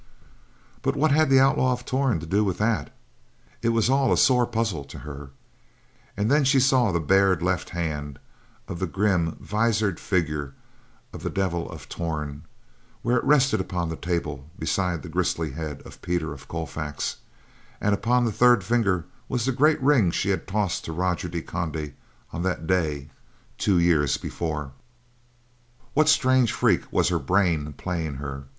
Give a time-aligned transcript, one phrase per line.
[0.81, 2.91] But what had the Outlaw of Torn to do with that!
[3.61, 5.29] It was all a sore puzzle to her,
[6.17, 8.17] and then she saw the bared left hand
[8.67, 10.55] of the grim, visored figure
[11.13, 12.45] of the Devil of Torn,
[13.03, 17.17] where it rested upon the table beside the grisly head of Peter of Colfax;
[17.79, 21.43] and upon the third finger was the great ring she had tossed to Roger de
[21.43, 21.93] Conde
[22.33, 23.11] on that day,
[23.59, 24.71] two years before.
[25.93, 28.45] What strange freak was her brain playing her!